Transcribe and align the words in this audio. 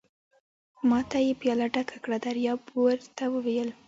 ما 0.89 0.99
ته 1.09 1.17
یې 1.25 1.33
پياله 1.41 1.67
ډکه 1.73 1.97
کړه، 2.03 2.17
دریاب 2.25 2.61
ور 2.81 2.99
ته 3.17 3.25
وویل. 3.33 3.69